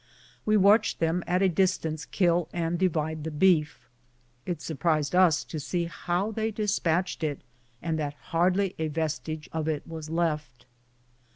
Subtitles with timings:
[0.47, 3.87] We watched them at a distance kill and divide the beef.
[4.47, 7.41] It surprised us to see how they despatched it,
[7.83, 10.65] and that hardly a vestige of it was left.